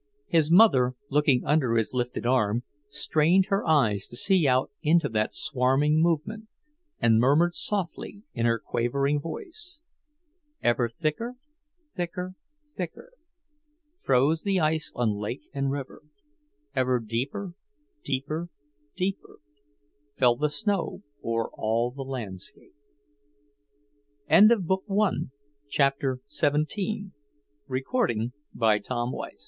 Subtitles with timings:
[0.25, 5.35] His mother, looking under his lifted arm, strained her eyes to see out into that
[5.35, 6.47] swarming movement,
[6.99, 9.81] and murmured softly in her quavering voice:
[10.63, 11.35] "Ever thicker,
[11.85, 12.33] thicker,
[12.63, 13.11] thicker,
[13.99, 16.01] Froze the ice on lake and river;
[16.75, 17.53] Ever deeper,
[18.03, 18.49] deeper,
[18.95, 19.37] deeper,
[20.15, 22.73] Fell the snow o'er all the landscape."
[24.27, 25.31] XVIII Claude's bedroom
[25.69, 26.97] faced the east.
[27.13, 29.31] The next morning, when